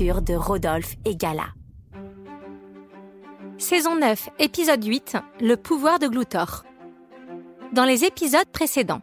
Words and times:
de 0.00 0.34
Rodolphe 0.34 0.96
et 1.04 1.14
Gala. 1.14 1.48
Saison 3.58 3.96
9, 3.96 4.30
épisode 4.38 4.82
8, 4.82 5.18
Le 5.42 5.56
pouvoir 5.56 5.98
de 5.98 6.06
Gloutor. 6.06 6.64
Dans 7.74 7.84
les 7.84 8.04
épisodes 8.04 8.48
précédents, 8.50 9.02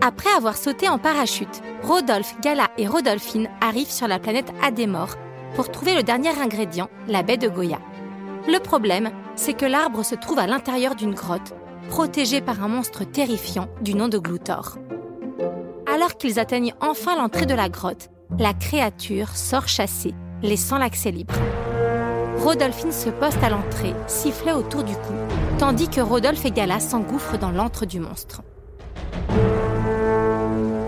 après 0.00 0.30
avoir 0.30 0.56
sauté 0.56 0.88
en 0.88 0.98
parachute, 0.98 1.62
Rodolphe, 1.82 2.36
Gala 2.40 2.68
et 2.78 2.86
Rodolphine 2.86 3.48
arrivent 3.60 3.90
sur 3.90 4.06
la 4.06 4.20
planète 4.20 4.52
Adémor 4.62 5.16
pour 5.56 5.72
trouver 5.72 5.96
le 5.96 6.04
dernier 6.04 6.38
ingrédient, 6.38 6.88
la 7.08 7.24
baie 7.24 7.36
de 7.36 7.48
Goya. 7.48 7.80
Le 8.46 8.60
problème, 8.60 9.10
c'est 9.34 9.54
que 9.54 9.66
l'arbre 9.66 10.04
se 10.04 10.14
trouve 10.14 10.38
à 10.38 10.46
l'intérieur 10.46 10.94
d'une 10.94 11.14
grotte, 11.14 11.54
protégée 11.88 12.40
par 12.40 12.62
un 12.62 12.68
monstre 12.68 13.02
terrifiant 13.02 13.66
du 13.80 13.96
nom 13.96 14.06
de 14.06 14.18
Gloutor. 14.18 14.78
Alors 15.92 16.16
qu'ils 16.16 16.38
atteignent 16.38 16.74
enfin 16.80 17.16
l'entrée 17.16 17.46
de 17.46 17.54
la 17.54 17.68
grotte, 17.68 18.10
la 18.38 18.54
créature 18.54 19.28
sort 19.36 19.68
chasser, 19.68 20.14
laissant 20.42 20.78
l'accès 20.78 21.10
libre. 21.10 21.34
Rodolphine 22.38 22.92
se 22.92 23.10
poste 23.10 23.42
à 23.42 23.48
l'entrée, 23.48 23.94
sifflet 24.06 24.52
autour 24.52 24.84
du 24.84 24.94
cou, 24.94 25.14
tandis 25.58 25.88
que 25.88 26.00
Rodolphe 26.00 26.44
et 26.44 26.50
Gala 26.50 26.80
s'engouffrent 26.80 27.38
dans 27.38 27.50
l'antre 27.50 27.86
du 27.86 28.00
monstre. 28.00 28.42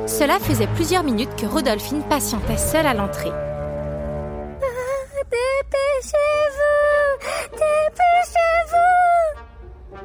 Cela 0.06 0.38
faisait 0.38 0.68
plusieurs 0.68 1.02
minutes 1.02 1.34
que 1.36 1.46
Rodolphine 1.46 2.02
patientait 2.02 2.58
seule 2.58 2.86
à 2.86 2.94
l'entrée. 2.94 3.32
Dépêchez-vous 5.30 6.76
Dépêchez-vous 7.52 8.86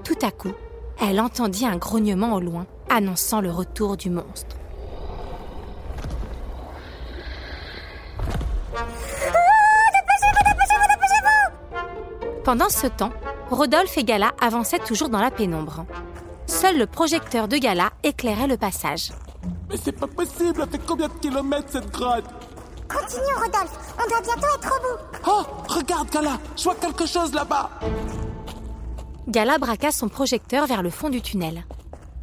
Tout 0.03 0.25
à 0.25 0.31
coup, 0.31 0.53
elle 1.01 1.19
entendit 1.19 1.65
un 1.65 1.77
grognement 1.77 2.35
au 2.35 2.39
loin, 2.39 2.65
annonçant 2.89 3.41
le 3.41 3.51
retour 3.51 3.97
du 3.97 4.09
monstre. 4.09 4.60
Pendant 12.43 12.69
ce 12.69 12.87
temps, 12.87 13.11
Rodolphe 13.51 13.97
et 13.99 14.03
Gala 14.03 14.31
avançaient 14.41 14.79
toujours 14.79 15.09
dans 15.09 15.21
la 15.21 15.29
pénombre. 15.29 15.85
Seul 16.47 16.77
le 16.79 16.87
projecteur 16.87 17.47
de 17.47 17.57
Gala 17.57 17.91
éclairait 18.01 18.47
le 18.47 18.57
passage. 18.57 19.11
Mais 19.69 19.77
c'est 19.77 19.91
pas 19.91 20.07
possible, 20.07 20.61
elle 20.63 20.69
fait 20.69 20.85
combien 20.85 21.07
de 21.07 21.13
kilomètres 21.13 21.69
cette 21.71 21.91
grotte? 21.91 22.25
Continuons, 22.89 23.37
Rodolphe. 23.43 23.93
On 24.03 24.09
doit 24.09 24.21
bientôt 24.21 24.47
être 24.57 24.73
au 24.75 24.81
bout. 24.81 25.27
Oh, 25.27 25.43
regarde 25.71 26.09
Gala, 26.09 26.39
je 26.57 26.63
vois 26.63 26.75
quelque 26.75 27.05
chose 27.05 27.31
là-bas 27.33 27.69
Gala 29.27 29.59
braqua 29.59 29.91
son 29.91 30.09
projecteur 30.09 30.65
vers 30.65 30.81
le 30.81 30.89
fond 30.89 31.09
du 31.09 31.21
tunnel. 31.21 31.63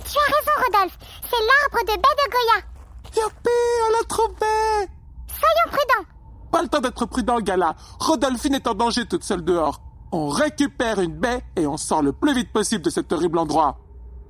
Tu 0.05 0.19
as 0.19 0.37
raison, 0.37 0.67
Rodolphe. 0.67 0.99
C'est 1.31 1.37
l'arbre 1.37 1.87
de 1.87 1.93
baie 1.93 2.17
de 2.19 2.31
Goya. 2.33 3.25
Youpi, 3.25 3.51
on 3.87 3.93
l'a 3.93 4.05
trouvé 4.09 4.89
Soyons 5.29 5.69
prudents. 5.71 6.09
Pas 6.51 6.63
le 6.63 6.69
temps 6.69 6.81
d'être 6.81 7.07
prudent, 7.07 7.39
Gala. 7.39 7.77
Rodolphine 8.01 8.57
est 8.57 8.67
en 8.67 8.75
danger 8.75 9.07
toute 9.07 9.23
seule 9.23 9.45
dehors. 9.45 9.81
On 10.11 10.29
récupère 10.29 11.01
une 11.01 11.15
baie 11.15 11.43
et 11.57 11.67
on 11.67 11.77
sort 11.77 12.03
le 12.03 12.13
plus 12.13 12.35
vite 12.35 12.53
possible 12.53 12.83
de 12.83 12.91
cet 12.91 13.13
horrible 13.13 13.39
endroit. 13.39 13.79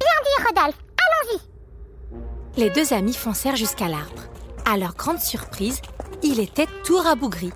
Bien 0.01 0.09
dit, 0.25 0.45
Rodolphe. 0.49 0.79
Allons-y. 0.99 2.61
Les 2.61 2.71
deux 2.71 2.93
amis 2.93 3.15
foncèrent 3.15 3.57
jusqu'à 3.57 3.89
l'arbre. 3.89 4.23
À 4.65 4.77
leur 4.77 4.95
grande 4.95 5.21
surprise, 5.21 5.81
il 6.23 6.41
était 6.41 6.67
tout 6.85 6.99
rabougri. 6.99 7.53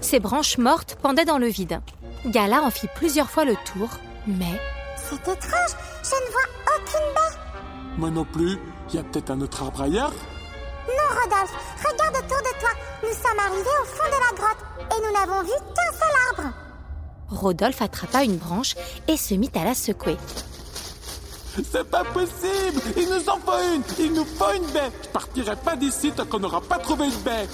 Ses 0.00 0.18
branches 0.18 0.56
mortes 0.58 0.96
pendaient 1.02 1.26
dans 1.26 1.38
le 1.38 1.48
vide. 1.48 1.80
Gala 2.26 2.62
en 2.62 2.70
fit 2.70 2.88
plusieurs 2.94 3.30
fois 3.30 3.44
le 3.44 3.54
tour, 3.64 3.88
mais 4.26 4.60
C'est 4.96 5.16
étrange. 5.16 5.76
Je 6.02 6.14
ne 6.26 6.30
vois 6.32 6.74
aucune 6.74 7.14
baie. 7.14 7.38
Moi 7.98 8.10
non 8.10 8.24
plus, 8.24 8.58
il 8.88 8.96
y 8.96 8.98
a 8.98 9.02
peut-être 9.02 9.30
un 9.30 9.40
autre 9.42 9.62
arbre 9.62 9.82
ailleurs 9.82 10.12
Non, 10.88 11.20
Rodolphe. 11.20 11.54
Regarde 11.84 12.16
autour 12.16 12.38
de 12.38 12.60
toi. 12.60 12.70
Nous 13.02 13.12
sommes 13.12 13.38
arrivés 13.38 13.78
au 13.82 13.84
fond 13.84 14.06
de 14.06 14.10
la 14.10 14.36
grotte 14.38 14.64
et 14.96 15.06
nous 15.06 15.12
n'avons 15.12 15.42
vu 15.42 15.52
qu'un 15.52 15.92
seul 15.92 16.16
arbre. 16.30 16.54
Rodolphe 17.30 17.82
attrapa 17.82 18.24
une 18.24 18.36
branche 18.36 18.74
et 19.06 19.16
se 19.16 19.34
mit 19.34 19.50
à 19.54 19.64
la 19.64 19.74
secouer. 19.74 20.16
C'est 21.72 21.84
pas 21.90 22.04
possible 22.04 22.80
Il 22.96 23.08
nous 23.08 23.28
en 23.28 23.38
faut 23.38 23.58
une 23.74 23.82
Il 23.98 24.12
nous 24.12 24.24
faut 24.24 24.52
une 24.54 24.66
baie 24.66 24.92
Je 25.02 25.08
partirai 25.08 25.56
pas 25.56 25.74
d'ici 25.74 26.12
tant 26.12 26.24
qu'on 26.24 26.38
n'aura 26.38 26.60
pas 26.60 26.78
trouvé 26.78 27.06
une 27.06 27.20
baie 27.22 27.48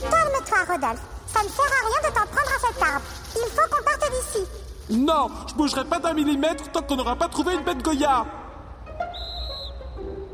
Calme-toi, 0.00 0.58
Rodolphe. 0.74 1.02
Ça 1.26 1.42
ne 1.42 1.48
sert 1.48 1.64
à 1.64 1.86
rien 1.88 2.08
de 2.08 2.14
t'en 2.14 2.26
prendre 2.26 2.52
à 2.54 2.60
cet 2.60 2.82
arbre. 2.82 3.04
Il 3.34 3.50
faut 3.50 3.68
qu'on 3.68 3.82
parte 3.82 4.10
d'ici. 4.12 4.44
Non 4.90 5.28
Je 5.48 5.54
bougerai 5.54 5.84
pas 5.84 5.98
d'un 5.98 6.14
millimètre 6.14 6.70
tant 6.70 6.82
qu'on 6.82 6.96
n'aura 6.96 7.16
pas 7.16 7.28
trouvé 7.28 7.54
une 7.54 7.64
baie 7.64 7.74
de 7.74 7.82
Goya 7.82 8.26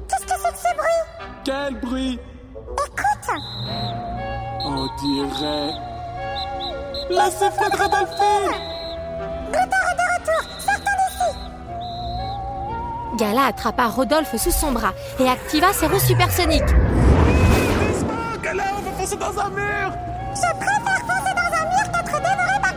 Qu'est-ce 0.08 0.26
que 0.26 0.40
c'est 0.42 0.52
que 0.52 0.58
ce 0.58 0.76
bruit? 0.76 1.28
Quel 1.44 1.80
bruit? 1.80 2.18
Écoute. 2.72 3.40
On 4.66 4.86
dirait... 5.00 5.72
La 7.10 7.30
sifflet 7.30 7.70
de 7.70 7.76
Rodolphine 7.82 8.73
Gala 13.16 13.46
attrapa 13.46 13.86
Rodolphe 13.86 14.36
sous 14.36 14.50
son 14.50 14.72
bras 14.72 14.92
et 15.20 15.28
activa 15.28 15.72
ses 15.72 15.86
roues 15.86 16.00
supersoniques. 16.00 16.62
Doucement, 16.62 18.42
Gala, 18.42 18.64
on 18.76 18.82
va 18.82 18.90
foncer 18.92 19.16
dans 19.16 19.38
un 19.38 19.50
mur 19.50 19.92
Je 20.34 20.56
préfère 20.56 21.00
foncer 21.00 21.34
dans 21.34 21.52
un 21.56 21.66
mur 21.70 21.92
qu'être 21.92 22.16
dévoré 22.18 22.60
par. 22.62 22.74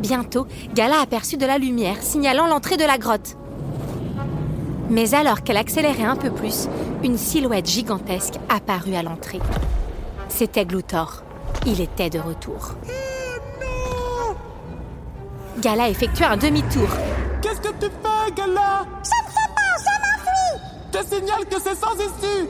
Bientôt, 0.00 0.46
Gala 0.74 1.00
aperçut 1.00 1.36
de 1.36 1.46
la 1.46 1.58
lumière 1.58 2.02
signalant 2.02 2.46
l'entrée 2.46 2.76
de 2.76 2.84
la 2.84 2.98
grotte. 2.98 3.36
Mais 4.90 5.14
alors 5.14 5.42
qu'elle 5.42 5.56
accélérait 5.56 6.04
un 6.04 6.16
peu 6.16 6.30
plus, 6.30 6.68
une 7.02 7.16
silhouette 7.16 7.66
gigantesque 7.66 8.34
apparut 8.48 8.94
à 8.94 9.02
l'entrée. 9.02 9.40
C'était 10.28 10.66
Gloutor. 10.66 11.22
Il 11.66 11.80
était 11.80 12.10
de 12.10 12.18
retour. 12.18 12.74
Gala 15.60 15.88
effectua 15.88 16.30
un 16.30 16.36
demi-tour. 16.36 16.88
Qu'est-ce 17.40 17.60
que 17.60 17.72
tu 17.80 17.86
fais, 17.86 18.11
Gala 18.34 18.84
Je 19.02 19.08
ne 19.08 19.30
sais 19.30 19.50
pas. 19.54 19.76
Je 19.78 19.92
m'enfuis. 20.00 20.54
Je 20.94 21.16
signale 21.16 21.44
que 21.46 21.60
c'est 21.60 21.74
sans 21.74 21.94
issue 21.94 22.48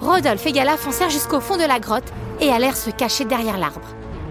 Rodolphe 0.00 0.46
et 0.46 0.52
Gala 0.52 0.76
foncèrent 0.76 1.10
jusqu'au 1.10 1.40
fond 1.40 1.56
de 1.56 1.64
la 1.64 1.80
grotte 1.80 2.12
et 2.40 2.50
allèrent 2.50 2.76
se 2.76 2.90
cacher 2.90 3.24
derrière 3.24 3.58
l'arbre. 3.58 3.88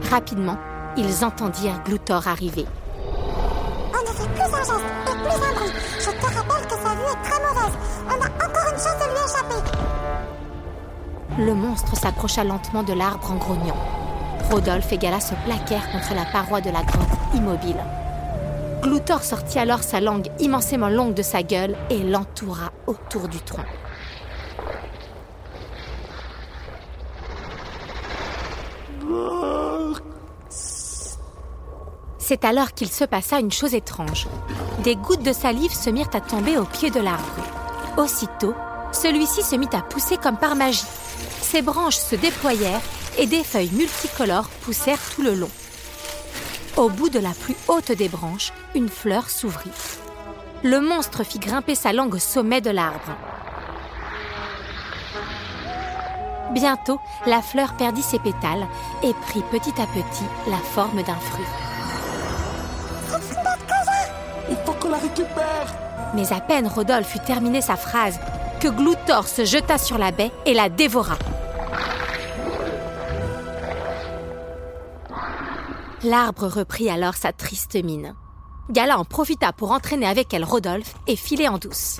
Rapidement, 0.09 0.57
ils 0.95 1.23
entendirent 1.23 1.83
Gloutor 1.83 2.27
arriver. 2.27 2.65
On 3.93 4.01
ne 4.01 4.07
fait 4.07 4.29
plus 4.29 4.41
un 4.41 4.63
geste 4.63 4.71
et 5.07 5.11
plus 5.11 5.43
un 5.43 5.53
bruit. 5.53 5.73
Je 5.99 6.09
te 6.09 6.25
rappelle 6.25 6.67
que 6.67 6.75
sa 6.75 6.95
vue 6.95 7.11
est 7.11 7.23
très 7.23 7.39
mauvaise. 7.43 7.77
On 8.07 8.11
a 8.11 8.27
encore 8.45 8.67
une 8.71 8.79
chance 8.79 8.97
de 8.99 9.05
lui 9.11 9.21
échapper. 9.25 9.61
Le 11.39 11.53
monstre 11.53 11.95
s'approcha 11.97 12.43
lentement 12.43 12.83
de 12.83 12.93
l'arbre 12.93 13.31
en 13.31 13.35
grognant. 13.35 13.77
Rodolphe 14.49 14.91
et 14.93 14.97
Gala 14.97 15.19
se 15.19 15.35
plaquèrent 15.45 15.91
contre 15.91 16.15
la 16.15 16.25
paroi 16.25 16.61
de 16.61 16.69
la 16.69 16.83
grotte, 16.83 17.09
immobile. 17.35 17.77
Gloutor 18.81 19.23
sortit 19.23 19.59
alors 19.59 19.83
sa 19.83 19.99
langue 19.99 20.29
immensément 20.39 20.89
longue 20.89 21.13
de 21.13 21.21
sa 21.21 21.43
gueule 21.43 21.75
et 21.89 21.99
l'entoura 21.99 22.71
autour 22.85 23.27
du 23.27 23.39
tronc. 23.39 23.63
C'est 32.19 32.43
alors 32.43 32.73
qu'il 32.73 32.89
se 32.89 33.05
passa 33.05 33.39
une 33.39 33.51
chose 33.51 33.73
étrange. 33.73 34.27
Des 34.83 34.95
gouttes 34.95 35.23
de 35.23 35.31
salive 35.31 35.73
se 35.73 35.89
mirent 35.89 36.13
à 36.13 36.19
tomber 36.19 36.57
au 36.57 36.65
pied 36.65 36.89
de 36.89 36.99
l'arbre. 36.99 37.23
Aussitôt, 37.97 38.53
celui-ci 38.91 39.43
se 39.43 39.55
mit 39.55 39.69
à 39.73 39.81
pousser 39.81 40.17
comme 40.17 40.37
par 40.37 40.55
magie. 40.55 40.83
Ses 41.41 41.61
branches 41.61 41.95
se 41.95 42.15
déployèrent 42.15 42.81
et 43.17 43.25
des 43.25 43.43
feuilles 43.43 43.71
multicolores 43.71 44.49
poussèrent 44.61 44.99
tout 45.15 45.21
le 45.21 45.35
long. 45.35 45.49
Au 46.77 46.89
bout 46.89 47.09
de 47.09 47.17
la 47.17 47.31
plus 47.31 47.55
haute 47.67 47.91
des 47.91 48.07
branches, 48.07 48.53
une 48.75 48.87
fleur 48.87 49.31
s'ouvrit. 49.31 49.71
Le 50.63 50.79
monstre 50.79 51.23
fit 51.23 51.39
grimper 51.39 51.73
sa 51.73 51.91
langue 51.91 52.13
au 52.13 52.19
sommet 52.19 52.61
de 52.61 52.69
l'arbre. 52.69 53.17
Bientôt, 56.51 56.99
la 57.25 57.41
fleur 57.41 57.73
perdit 57.77 58.03
ses 58.03 58.19
pétales 58.19 58.67
et 59.01 59.13
prit 59.25 59.41
petit 59.51 59.73
à 59.81 59.87
petit 59.87 60.25
la 60.47 60.57
forme 60.57 61.01
d'un 61.01 61.15
fruit. 61.15 61.45
Il 64.51 64.57
faut 64.63 64.73
qu'on 64.73 64.89
la 64.89 64.97
récupère. 64.97 65.73
Mais 66.13 66.31
à 66.31 66.39
peine 66.41 66.67
Rodolphe 66.67 67.15
eut 67.15 67.25
terminé 67.25 67.59
sa 67.61 67.75
phrase 67.75 68.19
que 68.59 68.67
Gloutor 68.67 69.27
se 69.27 69.45
jeta 69.45 69.79
sur 69.79 69.97
la 69.97 70.11
baie 70.11 70.31
et 70.45 70.53
la 70.53 70.69
dévora. 70.69 71.17
L'arbre 76.07 76.47
reprit 76.47 76.89
alors 76.89 77.15
sa 77.15 77.33
triste 77.33 77.75
mine. 77.83 78.15
Gala 78.69 78.97
en 78.97 79.03
profita 79.03 79.51
pour 79.51 79.71
entraîner 79.71 80.07
avec 80.07 80.33
elle 80.33 80.45
Rodolphe 80.45 80.93
et 81.05 81.17
filer 81.17 81.49
en 81.49 81.57
douce. 81.57 81.99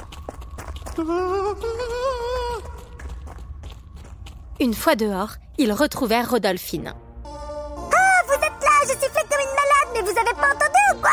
Une 4.61 4.73
fois 4.73 4.95
dehors, 4.95 5.31
ils 5.57 5.73
retrouvèrent 5.73 6.29
Rodolphine. 6.29 6.93
Ah, 7.25 8.21
vous 8.27 8.33
êtes 8.33 8.41
là, 8.41 8.77
je 8.83 8.91
suis 8.91 8.97
faite 8.97 9.27
comme 9.29 9.41
une 9.41 9.57
malade, 9.59 9.89
mais 9.93 10.01
vous 10.01 10.17
avez 10.17 10.33
pas 10.35 10.55
entendu 10.55 10.81
ou 10.93 11.01
quoi? 11.01 11.11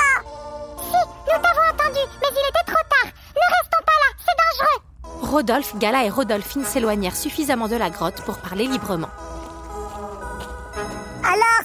Si, 0.79 1.09
nous 1.27 1.43
t'avons 1.43 1.67
entendu, 1.73 2.01
mais 2.23 2.29
il 2.31 2.49
était 2.49 2.73
trop 2.73 2.85
tard. 2.89 3.11
Ne 3.35 3.49
restons 3.59 3.85
pas 3.85 3.99
là, 4.05 4.11
c'est 4.21 4.39
dangereux. 4.45 5.33
Rodolphe, 5.33 5.77
Gala 5.79 6.05
et 6.05 6.11
Rodolphine 6.11 6.65
s'éloignèrent 6.65 7.17
suffisamment 7.17 7.67
de 7.67 7.75
la 7.75 7.91
grotte 7.91 8.23
pour 8.25 8.39
parler 8.39 8.69
librement. 8.69 9.11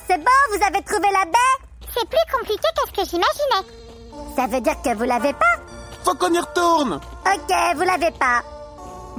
C'est 0.10 0.18
bon, 0.18 0.58
vous 0.58 0.66
avez 0.66 0.82
trouvé 0.82 1.08
la 1.14 1.26
baie? 1.26 1.68
C'est 1.96 2.10
plus 2.10 2.34
compliqué 2.34 2.68
que 2.76 2.88
ce 2.88 2.94
que 2.94 3.08
j'imaginais. 3.08 4.36
Ça 4.36 4.48
veut 4.48 4.60
dire 4.60 4.82
que 4.82 4.96
vous 4.96 5.04
l'avez 5.04 5.34
pas? 5.34 5.56
Faut 6.04 6.16
qu'on 6.16 6.34
y 6.34 6.40
retourne. 6.40 7.00
Ok, 7.28 7.56
vous 7.76 7.84
l'avez 7.84 8.10
pas. 8.18 8.42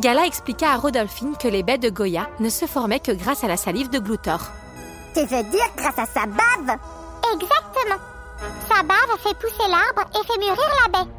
Gala 0.01 0.27
expliqua 0.27 0.73
à 0.73 0.77
Rodolphine 0.79 1.37
que 1.37 1.47
les 1.47 1.63
baies 1.63 1.79
de 1.79 1.91
Goya 1.91 2.27
ne 2.41 2.49
se 2.49 2.67
formaient 2.67 2.99
que 2.99 3.13
grâce 3.13 3.45
à 3.45 3.47
la 3.47 3.57
salive 3.57 3.89
de 3.91 4.01
Gloutor. 4.01 4.41
Tu 5.15 5.21
veux 5.21 5.45
dire 5.45 5.71
grâce 5.77 5.99
à 5.99 6.07
sa 6.07 6.27
bave? 6.27 6.77
Exactement. 7.35 8.01
Sa 8.69 8.83
bave 8.83 9.17
fait 9.23 9.39
pousser 9.39 9.69
l'arbre 9.69 10.11
et 10.13 10.27
fait 10.27 10.39
mûrir 10.39 10.71
la 10.83 10.89
baie. 10.89 11.11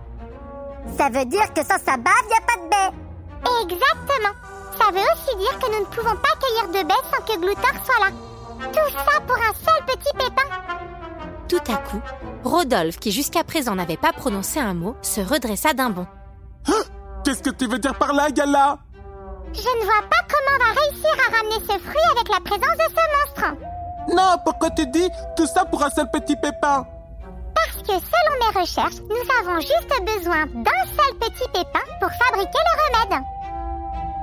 Ça 0.97 1.07
veut 1.07 1.25
dire 1.25 1.53
que 1.53 1.61
sans 1.61 1.79
sa 1.79 1.95
bave, 1.95 2.27
y 2.29 2.33
a 2.33 2.41
pas 2.41 2.57
de 2.57 2.69
baie. 2.69 2.97
Exactement. 3.61 4.35
Ça 4.77 4.91
veut 4.91 5.07
aussi 5.13 5.37
dire 5.37 5.59
que 5.59 5.71
nous 5.71 5.79
ne 5.79 5.85
pouvons 5.85 6.17
pas 6.17 6.35
cueillir 6.41 6.67
de 6.67 6.87
baies 6.89 7.09
sans 7.09 7.23
que 7.23 7.39
Gloutor 7.39 7.85
soit 7.85 7.99
là. 7.99 8.11
Tout 8.71 8.97
ça 8.97 9.21
pour 9.25 9.37
un 9.37 9.53
seul 9.53 9.85
petit 9.85 10.13
pépin. 10.17 10.47
Tout 11.47 11.71
à 11.71 11.77
coup, 11.77 12.01
Rodolphe, 12.43 12.99
qui 12.99 13.11
jusqu'à 13.11 13.43
présent 13.43 13.75
n'avait 13.75 13.97
pas 13.97 14.13
prononcé 14.13 14.59
un 14.59 14.73
mot, 14.73 14.95
se 15.01 15.21
redressa 15.21 15.73
d'un 15.73 15.89
bond. 15.89 16.07
Qu'est-ce 17.23 17.43
que 17.43 17.49
tu 17.49 17.67
veux 17.67 17.79
dire 17.79 17.95
par 17.95 18.13
là, 18.13 18.31
Gala? 18.31 18.77
Je 19.53 19.59
ne 19.59 19.83
vois 19.83 20.07
pas 20.09 20.25
comment 20.29 20.55
on 20.55 20.59
va 20.59 20.79
réussir 20.79 21.11
à 21.27 21.35
ramener 21.35 21.59
ce 21.59 21.77
fruit 21.77 22.11
avec 22.11 22.29
la 22.29 22.39
présence 22.39 22.77
de 22.77 22.87
ce 22.89 23.03
monstre. 23.17 23.55
Non, 24.15 24.37
pourquoi 24.45 24.69
tu 24.71 24.87
dis 24.87 25.09
tout 25.35 25.45
ça 25.45 25.65
pour 25.65 25.83
un 25.83 25.89
seul 25.89 26.09
petit 26.11 26.35
pépin? 26.37 26.85
Parce 27.53 27.77
que 27.83 27.93
selon 27.93 28.39
mes 28.39 28.59
recherches, 28.59 29.01
nous 29.09 29.27
avons 29.41 29.59
juste 29.59 30.17
besoin 30.17 30.45
d'un 30.45 30.85
seul 30.95 31.17
petit 31.19 31.47
pépin 31.53 31.81
pour 31.99 32.09
fabriquer 32.11 32.57
le 32.57 33.09
remède. 33.09 33.23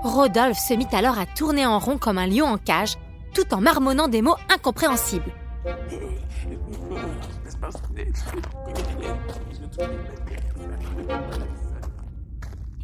Rodolphe 0.02 0.58
se 0.58 0.74
mit 0.74 0.88
alors 0.92 1.18
à 1.18 1.26
tourner 1.26 1.66
en 1.66 1.78
rond 1.78 1.98
comme 1.98 2.18
un 2.18 2.26
lion 2.26 2.46
en 2.46 2.56
cage, 2.56 2.96
tout 3.34 3.54
en 3.54 3.60
marmonnant 3.60 4.08
des 4.08 4.22
mots 4.22 4.36
incompréhensibles. 4.52 5.32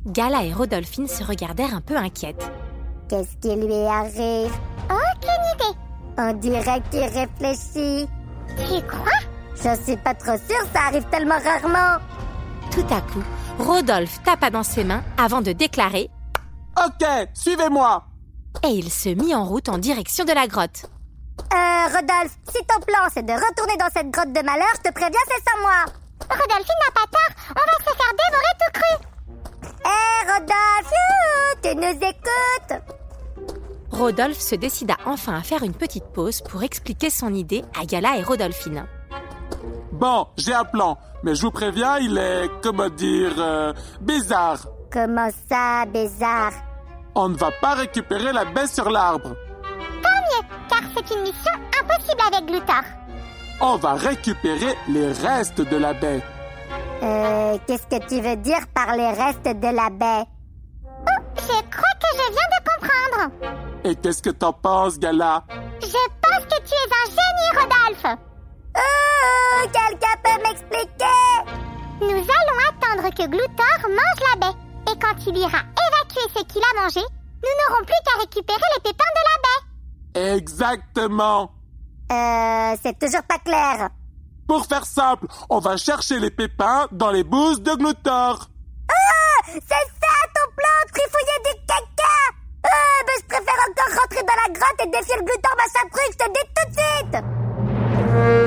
Gala 0.06 0.44
et 0.44 0.52
Rodolphine 0.52 1.08
se 1.08 1.24
regardèrent 1.24 1.74
un 1.74 1.80
peu 1.80 1.96
inquiètes. 1.96 2.50
Qu'est-ce 3.08 3.36
qui 3.36 3.54
lui 3.56 3.74
arrive? 3.86 4.52
Aucune 4.90 5.44
idée. 5.54 5.78
On 6.18 6.32
dirait 6.34 6.82
qu'il 6.90 7.00
réfléchit. 7.04 8.08
Tu 8.56 8.82
crois 8.86 9.20
Je 9.56 9.82
suis 9.82 9.96
pas 9.96 10.14
trop 10.14 10.36
sûre, 10.36 10.64
ça 10.72 10.80
arrive 10.88 11.04
tellement 11.10 11.38
rarement. 11.38 12.02
Tout 12.70 12.86
à 12.94 13.00
coup, 13.00 13.22
Rodolphe 13.58 14.22
tapa 14.22 14.50
dans 14.50 14.62
ses 14.62 14.84
mains 14.84 15.02
avant 15.16 15.40
de 15.40 15.52
déclarer 15.52 16.10
Ok, 16.76 17.06
suivez-moi. 17.34 18.04
Et 18.64 18.72
il 18.72 18.90
se 18.90 19.10
mit 19.10 19.34
en 19.34 19.44
route 19.44 19.68
en 19.68 19.78
direction 19.78 20.24
de 20.24 20.32
la 20.32 20.46
grotte. 20.46 20.86
Euh, 21.52 21.84
Rodolphe, 21.86 22.36
si 22.48 22.64
ton 22.66 22.80
plan 22.80 23.08
c'est 23.12 23.24
de 23.24 23.32
retourner 23.32 23.76
dans 23.76 23.90
cette 23.94 24.10
grotte 24.10 24.32
de 24.32 24.42
malheur, 24.42 24.68
je 24.76 24.88
te 24.88 24.94
préviens, 24.94 25.20
c'est 25.26 25.50
sans 25.50 25.60
moi. 25.60 25.84
Rodolphine 26.30 26.80
n'a 26.86 26.92
pas 26.94 27.06
tort, 27.10 27.34
on 27.50 27.54
va 27.54 27.76
se 27.78 27.96
faire 27.96 28.14
dévorer 28.22 28.54
tout 28.60 28.72
cru. 28.72 28.92
Hé, 29.84 30.32
Rodolphe, 30.32 30.92
youhou, 30.94 31.60
tu 31.62 31.76
nous 31.76 32.08
écoutes 32.08 32.82
Rodolphe 33.90 34.40
se 34.40 34.54
décida 34.54 34.96
enfin 35.04 35.34
à 35.34 35.42
faire 35.42 35.62
une 35.62 35.74
petite 35.74 36.06
pause 36.12 36.40
pour 36.40 36.62
expliquer 36.62 37.10
son 37.10 37.32
idée 37.34 37.64
à 37.78 37.84
Gala 37.84 38.16
et 38.16 38.22
Rodolphine. 38.22 38.86
Bon, 39.92 40.26
j'ai 40.36 40.54
un 40.54 40.64
plan, 40.64 40.98
mais 41.22 41.34
je 41.34 41.42
vous 41.42 41.52
préviens, 41.52 41.98
il 41.98 42.18
est, 42.18 42.50
comment 42.62 42.88
dire, 42.88 43.34
euh, 43.38 43.72
bizarre. 44.00 44.66
Comment 44.90 45.28
ça, 45.48 45.84
bizarre? 45.86 46.52
On 47.14 47.28
ne 47.28 47.36
va 47.36 47.50
pas 47.60 47.74
récupérer 47.74 48.32
la 48.32 48.44
baie 48.44 48.66
sur 48.66 48.90
l'arbre. 48.90 49.36
Tant 50.02 50.08
mieux, 50.08 50.46
car 50.68 50.80
c'est 50.94 51.14
une 51.14 51.22
mission 51.22 51.52
impossible 51.80 52.22
avec 52.26 52.46
Gloutor. 52.46 52.82
On 53.60 53.76
va 53.76 53.94
récupérer 53.94 54.74
les 54.88 55.12
restes 55.12 55.60
de 55.60 55.76
la 55.76 55.94
baie. 55.94 56.22
Euh, 57.02 57.56
qu'est-ce 57.66 57.86
que 57.86 58.04
tu 58.08 58.20
veux 58.20 58.36
dire 58.36 58.66
par 58.74 58.96
les 58.96 59.10
restes 59.10 59.44
de 59.44 59.76
la 59.76 59.90
baie? 59.90 60.24
Oh, 61.06 61.22
je 61.36 61.60
crois 61.70 61.94
que 62.00 62.10
je 62.16 62.32
viens 62.32 62.50
de 62.50 62.60
comprendre. 62.70 63.30
Et 63.84 63.94
qu'est-ce 63.94 64.22
que 64.22 64.30
t'en 64.30 64.52
penses, 64.52 64.98
Gala? 64.98 65.44
Je 65.80 65.86
pense 65.86 66.44
que 66.46 66.58
tu 66.62 66.74
es 66.74 66.90
un 66.90 67.06
génie, 67.10 67.50
Rodolphe. 67.60 68.18
Oh, 68.76 69.68
quelqu'un 69.72 70.16
peut 70.24 70.42
m'expliquer? 70.42 71.04
Nous 72.00 72.08
allons 72.08 72.58
attendre 72.70 73.14
que 73.14 73.28
Gloutor 73.28 73.88
mange 73.88 74.20
la 74.32 74.46
baie. 74.46 74.56
Et 74.92 74.98
quand 74.98 75.16
il 75.26 75.38
ira 75.38 75.58
évacuer 76.14 76.32
ce 76.36 76.44
qu'il 76.44 76.62
a 76.62 76.82
mangé, 76.82 77.00
nous 77.00 77.50
n'aurons 77.68 77.84
plus 77.84 77.94
qu'à 78.04 78.18
récupérer 78.20 78.58
les 78.76 78.82
pépins 78.82 79.12
de 79.14 79.22
la 79.28 79.36
baie. 79.42 80.36
Exactement. 80.36 81.52
Euh, 82.12 82.76
c'est 82.82 82.98
toujours 82.98 83.22
pas 83.24 83.38
clair. 83.38 83.90
Pour 84.46 84.66
faire 84.66 84.84
simple, 84.84 85.26
on 85.48 85.58
va 85.58 85.76
chercher 85.76 86.20
les 86.20 86.30
pépins 86.30 86.86
dans 86.92 87.10
les 87.10 87.24
bouses 87.24 87.62
de 87.62 87.74
Gloutor. 87.74 88.48
Ah, 88.88 89.42
c'est 89.46 89.60
ça 89.60 90.14
ton 90.34 90.50
plan, 90.54 90.92
trifouiller 90.92 91.38
du 91.44 91.66
caca 91.66 92.14
Ah, 92.64 93.02
ben 93.06 93.14
je 93.20 93.26
préfère 93.26 93.60
encore 93.68 94.00
rentrer 94.00 94.22
dans 94.22 94.40
la 94.46 94.52
grotte 94.52 94.80
et 94.82 94.90
défier 94.90 95.16
le 95.16 95.24
Gloutor 95.24 95.56
machin 95.56 95.88
truc, 95.90 96.08
je 96.12 96.18
te 96.18 96.28
dis 96.30 96.46
tout 96.54 96.66
de 96.68 96.74
suite 96.74 98.43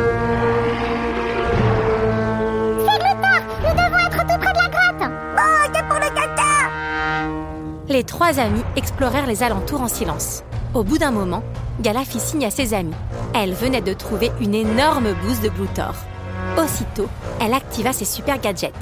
Les 7.89 8.03
trois 8.03 8.38
amis 8.38 8.63
explorèrent 8.75 9.27
les 9.27 9.44
alentours 9.44 9.79
en 9.79 9.88
silence. 9.88 10.44
Au 10.74 10.84
bout 10.84 10.98
d'un 10.98 11.12
moment, 11.12 11.41
Gala 11.79 12.03
fit 12.03 12.20
signe 12.20 12.46
à 12.46 12.51
ses 12.51 12.74
amis. 12.74 12.94
Elle 13.34 13.53
venait 13.53 13.82
de 13.82 13.94
trouver 13.94 14.29
une 14.41 14.56
énorme 14.56 15.13
bouse 15.13 15.39
de 15.39 15.48
Gloutor. 15.48 15.94
Aussitôt, 16.58 17.08
elle 17.39 17.53
activa 17.53 17.94
ses 17.94 18.03
super 18.03 18.41
gadgets. 18.41 18.74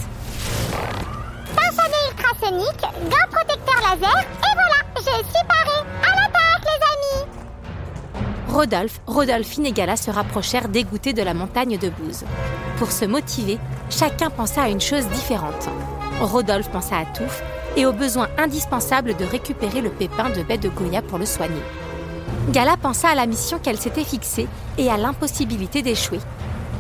Pincelet 1.56 2.10
ultrasonique, 2.10 2.82
gants 2.82 3.32
protecteur 3.32 3.76
laser, 3.84 4.22
et 4.22 4.54
voilà, 4.54 4.82
je 4.98 5.02
suis 5.02 5.46
parée 5.48 5.86
À 6.02 6.16
l'attaque, 6.16 6.64
les 6.64 7.28
amis 7.28 7.30
Rodolphe, 8.48 9.02
Rodolphine 9.06 9.68
et 9.68 9.72
Gala 9.72 9.98
se 9.98 10.10
rapprochèrent 10.10 10.68
dégoûtés 10.68 11.14
de 11.14 11.22
la 11.22 11.36
montagne 11.36 11.78
de 11.78 11.90
bouse. 11.90 12.24
Pour 12.80 12.92
se 12.92 13.06
motiver, 13.06 13.60
chacun 13.92 14.32
pensa 14.32 14.64
à 14.64 14.70
une 14.70 14.82
chose 14.82 15.06
différente. 15.10 15.70
Rodolphe 16.22 16.72
pensa 16.72 16.98
à 16.98 17.06
Touffe 17.06 17.44
et 17.76 17.86
au 17.86 17.94
besoin 17.94 18.28
indispensable 18.38 19.16
de 19.16 19.26
récupérer 19.26 19.82
le 19.82 19.90
pépin 19.90 20.30
de 20.30 20.44
baie 20.44 20.58
de 20.58 20.70
Goya 20.70 21.02
pour 21.02 21.18
le 21.18 21.26
soigner. 21.26 21.62
Gala 22.50 22.78
pensa 22.78 23.10
à 23.10 23.16
la 23.16 23.26
mission 23.26 23.60
qu'elle 23.60 23.80
s'était 23.80 24.04
fixée 24.04 24.48
et 24.78 24.90
à 24.90 24.98
l'impossibilité 24.98 25.82
d'échouer. 25.82 26.20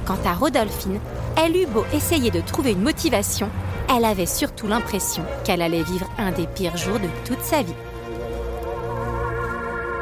Quant 0.06 0.20
à 0.26 0.34
Rodolphine, 0.34 1.00
elle 1.38 1.58
eut 1.58 1.66
beau 1.66 1.84
essayer 1.94 2.32
de 2.32 2.42
trouver 2.42 2.72
une 2.72 2.84
motivation, 2.84 3.50
elle 3.90 4.06
avait 4.06 4.26
surtout 4.26 4.68
l'impression 4.68 5.24
qu'elle 5.44 5.62
allait 5.62 5.84
vivre 5.84 6.08
un 6.18 6.32
des 6.32 6.48
pires 6.48 6.78
jours 6.78 7.00
de 7.00 7.10
toute 7.26 7.42
sa 7.42 7.62
vie. 7.62 7.74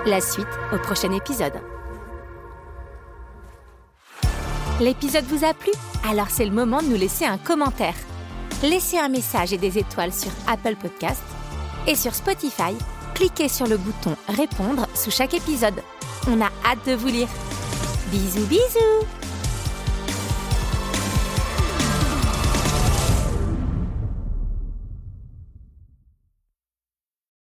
La 0.05 0.19
suite 0.19 0.45
au 0.73 0.77
prochain 0.77 1.11
épisode. 1.13 1.53
L'épisode 4.81 5.25
vous 5.25 5.45
a 5.45 5.53
plu? 5.53 5.71
Alors 6.09 6.27
c'est 6.29 6.45
le 6.45 6.51
moment 6.51 6.81
de 6.81 6.87
nous 6.87 6.97
laisser 6.97 7.25
un 7.25 7.37
commentaire. 7.37 7.95
Laissez 8.63 8.97
un 8.97 9.09
message 9.09 9.51
et 9.51 9.57
des 9.57 9.77
étoiles 9.77 10.13
sur 10.13 10.31
Apple 10.47 10.77
Podcast 10.77 11.21
et 11.85 11.95
sur 11.95 12.15
Spotify. 12.15 12.73
Cliquez 13.13 13.49
sur 13.49 13.67
le 13.67 13.75
bouton 13.75 14.15
Répondre 14.29 14.87
sous 14.95 15.11
chaque 15.11 15.33
épisode. 15.33 15.81
On 16.29 16.39
a 16.39 16.49
hâte 16.65 16.87
de 16.87 16.93
vous 16.93 17.09
lire. 17.09 17.27
Bisous 18.09 18.45
bisous 18.45 19.22